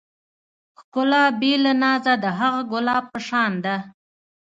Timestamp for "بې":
1.39-1.53